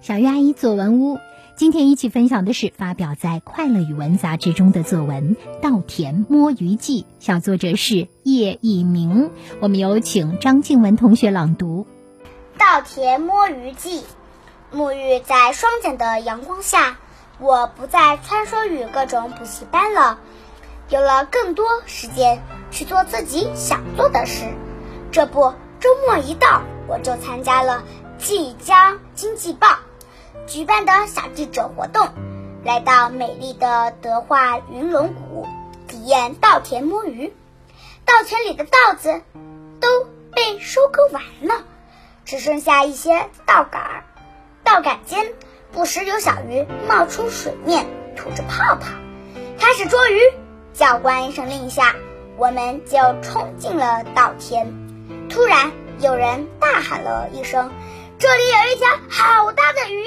[0.00, 1.18] 小鱼阿姨作文屋，
[1.56, 9.30] 今天一起分享的是发表在《快乐语文》杂志中的作文《稻田摸鱼记》，小作者是叶一鸣。
[9.60, 11.84] 我们有请张静文同学朗读
[12.58, 14.00] 《稻田摸鱼记》。
[14.72, 16.98] 沐浴在双减的阳光下，
[17.40, 20.20] 我不再穿梭于各种补习班了，
[20.90, 22.40] 有了更多时间
[22.70, 24.44] 去做自己想做的事。
[25.10, 27.82] 这不，周末一到，我就参加了
[28.24, 29.66] 《济江经济报》。
[30.46, 32.08] 举办的小记者活动，
[32.64, 35.46] 来到美丽的德化云龙谷，
[35.86, 37.34] 体验稻田摸鱼。
[38.04, 39.20] 稻田里的稻子
[39.80, 41.64] 都被收割完了，
[42.24, 44.04] 只剩下一些稻杆。
[44.64, 45.26] 稻杆间
[45.72, 48.86] 不时有小鱼冒出水面，吐着泡泡，
[49.58, 50.20] 开始捉鱼。
[50.72, 51.96] 教官一声令下，
[52.36, 54.72] 我们就冲进了稻田。
[55.28, 57.72] 突然，有人大喊了一声
[58.18, 60.04] ：“这里有一条好大的鱼！”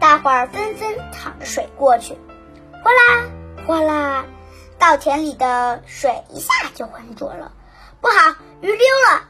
[0.00, 2.18] 大伙儿纷纷淌着水过去，
[2.82, 3.30] 哗啦
[3.64, 4.24] 哗啦，
[4.78, 7.52] 稻田里的水一下就浑浊了。
[8.00, 9.28] 不好，鱼溜了！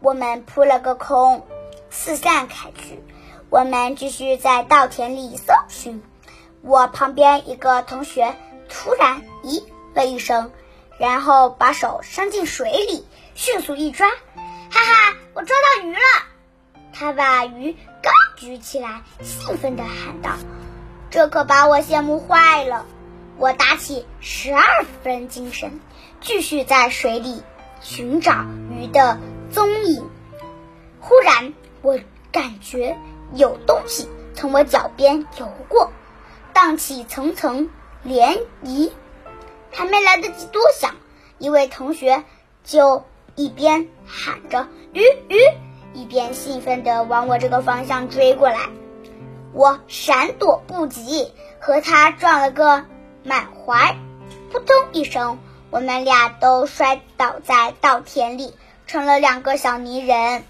[0.00, 1.46] 我们扑了个空，
[1.90, 3.02] 四散开去。
[3.48, 6.02] 我们继续在稻田里搜寻。
[6.60, 8.36] 我旁边一个同学
[8.68, 10.52] 突然咦了一声，
[10.98, 14.14] 然后把手伸进水里，迅速一抓，哈
[14.70, 16.00] 哈，我抓到鱼了！
[16.94, 20.30] 他把鱼高举起来，兴奋地喊道
[21.10, 22.86] ：“这可把我羡慕坏了！”
[23.36, 24.62] 我打起十二
[25.02, 25.80] 分精神，
[26.20, 27.42] 继续在水里
[27.80, 29.18] 寻找鱼的
[29.50, 30.08] 踪影。
[31.00, 31.98] 忽然，我
[32.30, 32.96] 感觉
[33.32, 35.90] 有东西从我脚边游过，
[36.52, 37.70] 荡起层层
[38.06, 38.92] 涟漪。
[39.72, 40.94] 还没来得及多想，
[41.38, 42.22] 一位同学
[42.62, 45.36] 就一边喊着“鱼鱼”。
[45.94, 48.68] 一边兴奋地往我这个方向追过来，
[49.52, 52.84] 我闪躲不及，和他撞了个
[53.22, 53.96] 满怀，
[54.50, 55.38] 扑通一声，
[55.70, 58.54] 我们俩都摔倒在稻田里，
[58.88, 60.44] 成了两个小泥人。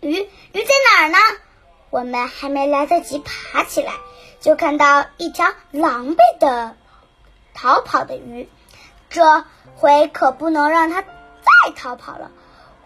[0.00, 1.16] 鱼鱼在哪儿呢？
[1.88, 3.94] 我们还没来得及爬起来，
[4.38, 6.76] 就看到一条狼狈的
[7.54, 8.50] 逃跑的鱼，
[9.08, 12.30] 这回可不能让它再逃跑了。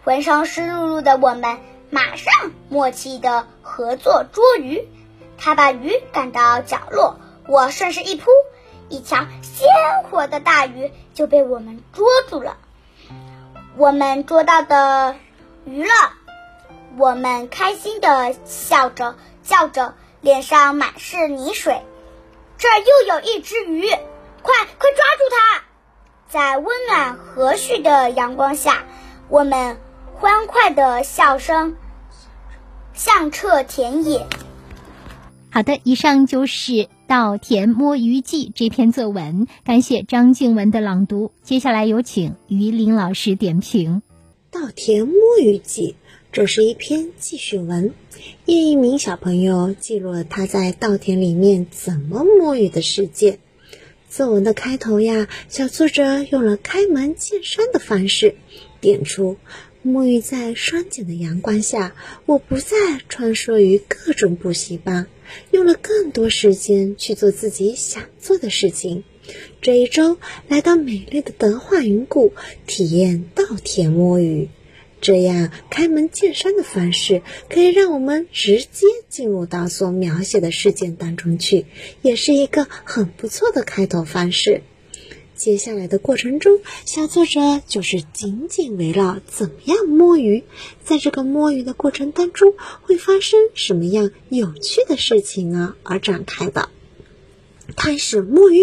[0.05, 1.59] 浑身湿漉漉的我们。
[1.93, 4.89] 马上默契的合作捉鱼，
[5.37, 7.17] 他把鱼赶到角落，
[7.47, 8.31] 我顺势一扑，
[8.89, 9.69] 一条鲜
[10.11, 12.57] 活的大鱼就被我们捉住了。
[13.77, 15.17] 我们捉到的
[15.67, 15.93] 鱼了，
[16.97, 21.83] 我们开心的笑着叫着，脸上满是泥水。
[22.57, 25.63] 这儿又有一只鱼，快快抓住它！
[26.31, 28.85] 在温暖和煦的阳光下，
[29.29, 29.79] 我们
[30.23, 31.75] 欢快的笑声。
[32.95, 34.25] 响彻田野。
[35.51, 36.73] 好的，以上就是
[37.09, 41.33] 《稻田摸鱼记》这篇作文，感谢张静文的朗读。
[41.43, 44.01] 接下来有请于林老师点评
[44.55, 45.97] 《稻田摸鱼记》。
[46.31, 47.93] 这是一篇记叙文，
[48.47, 53.41] 叶一鸣小朋友记录了他在稻田里面怎么摸鱼的事件。
[54.09, 58.37] 作文的开头呀，小作者用了开门见山的方式，
[58.81, 59.37] 点出。
[59.85, 62.77] 沐浴在双减的阳光下，我不再
[63.09, 65.09] 穿梭于各种补习班，
[65.51, 69.03] 用了更多时间去做自己想做的事情。
[69.61, 72.33] 这一周来到美丽的德化云谷，
[72.67, 74.49] 体验稻田摸鱼。
[75.01, 81.67] 这样开门见山的方式，可以让我们直接进入到所描写的事件当中去，
[82.03, 84.63] 也是一个很不错的开头方式。
[85.43, 90.45] 接下来的过程中，小作者就是紧紧围绕怎么样摸鱼，
[90.85, 95.75] 在这个摸鱼的过程当中会发生什么样有趣的事情呢？
[95.83, 96.69] 而展开的。
[97.75, 98.63] 开始摸鱼，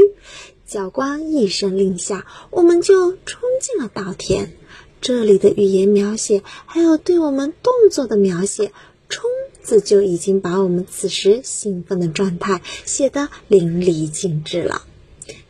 [0.66, 4.54] 教官一声令下，我们就冲进了稻田。
[5.02, 8.72] 这里的语言描写还有对我们动作的描写
[9.10, 9.30] ，“冲”
[9.62, 14.84] 字就已经把我们此时兴奋的状态写得淋漓尽致了。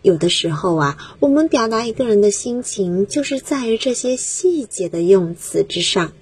[0.02, 6.14] 有的时候啊，我们表达一个人的心情，就是在于这些细节的用词之上。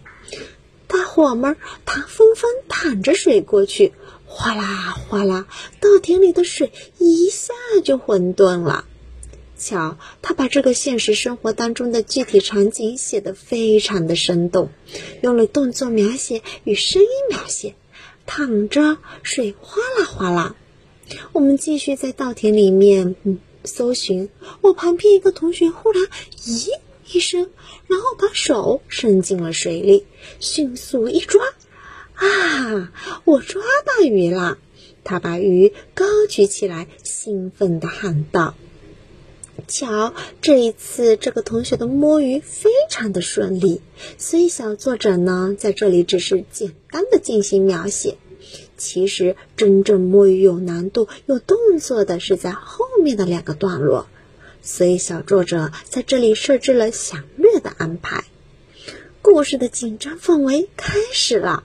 [0.88, 3.94] 大伙们他纷纷淌着水过去，
[4.25, 5.48] 哗啦哗啦，
[5.80, 8.86] 稻田里的水一下就混沌了。
[9.57, 14.69] 瞧，他把这个现实生活当中的具体场景写得非常的生动，
[15.21, 17.75] 用了动作描写与声音描写。
[18.25, 20.56] 淌着水哗啦哗啦，
[21.31, 23.15] 我们继续在稻田里面。
[23.68, 24.30] 搜寻，
[24.62, 26.02] 我旁边一个同学忽然
[26.44, 26.69] 咦
[27.12, 27.52] 一声，
[27.86, 30.08] 然后把手伸进了水里，
[30.40, 31.44] 迅速一抓，
[32.16, 32.92] 啊，
[33.24, 34.58] 我抓到鱼了！
[35.04, 38.56] 他把鱼高举起来，兴奋地喊道
[39.69, 43.81] ：“瞧，这一次这个同学的摸鱼非常的顺利。
[44.18, 48.18] 所以小作者呢，在这里只是简单的进行描写。
[48.78, 54.09] 其实真正摸鱼有难度、有动作的是在后面的两个段落。
[54.62, 58.25] 所以小作者在这里设置了详略的安排。
[59.21, 61.63] 故事的紧张氛围开始了。”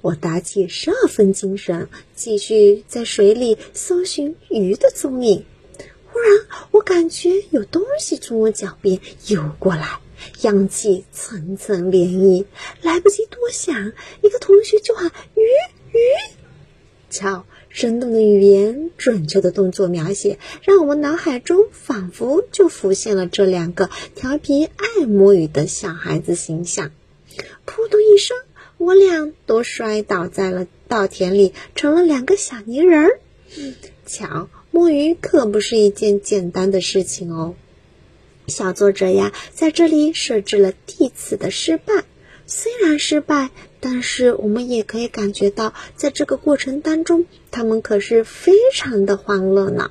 [0.00, 5.44] 我打起十二分精神，继续在水里搜寻鱼的踪影。
[6.06, 10.00] 忽然，我感觉有东西从我脚边游过来，
[10.40, 12.46] 扬起层层涟漪。
[12.80, 13.92] 来不及多想，
[14.22, 15.42] 一个同学就喊：“鱼
[15.92, 15.98] 鱼！”
[17.10, 26.90] 瞧，生动的语言，准确的动作描写，让我们脑海中仿佛就浮现了这两个调皮爱摸鱼的小孩子形象。
[27.64, 28.36] 扑通一声。
[28.76, 33.20] 我俩都摔倒在了稻田里，成了两个小泥人儿。
[34.06, 37.56] 瞧，摸鱼可不是一件简单的事情哦。
[38.46, 42.04] 小作者呀，在这里设置了第次的失败。
[42.46, 49.90] 虽然失败，但是我们也可以感觉到，在这个过程当中，他们可是非常的欢乐呢。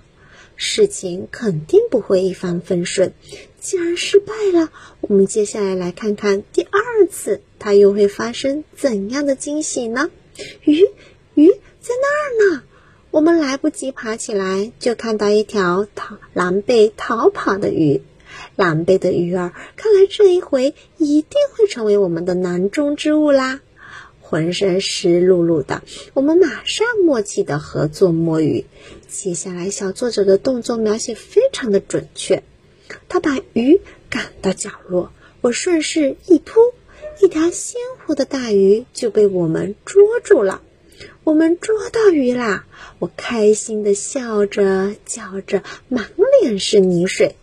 [0.56, 3.14] 事情肯定不会一帆风顺。
[3.60, 4.72] 既然失败了，
[5.02, 10.12] 我们接下来来看看第二次，它又会发生怎样的惊喜呢？
[10.64, 10.86] 鱼，
[11.34, 11.50] 鱼
[11.80, 12.64] 在那儿呢！
[13.12, 18.02] 我们来不及爬起来，就看到一条逃狼狈逃跑的鱼。
[18.56, 23.62] 狼狈的鱼儿，看来这一回一定会成为我们的囊中之物啦！
[24.30, 25.82] 浑身湿漉漉的，
[26.14, 28.66] 我们马上默契的合作摸鱼。
[29.08, 32.44] 接下来，小作者的动作描写非常的准确。
[33.08, 35.12] 他把鱼赶到角落，
[35.42, 36.60] 我顺势一扑，
[37.24, 40.62] 一条鲜活的大鱼就被我们捉住了。
[41.24, 42.68] 我们捉到鱼啦！
[43.00, 46.06] 我开心的笑着，叫着，满
[46.44, 47.36] 脸是泥水。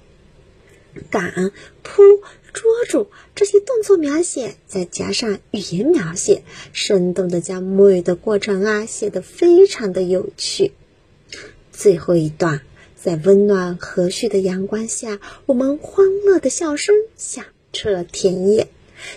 [1.10, 1.52] 赶、
[1.82, 2.02] 扑、
[2.52, 10.72] 捉住这些动作描写，再加上语言描写，生动的将摸鱼的过程啊写得非常的有趣。
[11.72, 12.60] 最后一段。
[12.98, 18.66] 在温暖和煦的阳光下，我们欢乐的笑声响彻田野。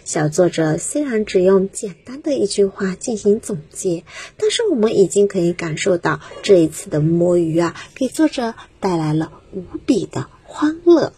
[0.06, 4.04] 小作者虽然只用简单的一句话进行总结，
[4.38, 11.14] 但是我们已经可以感受到这一次的摸鱼啊，给作者带来了无比的欢乐。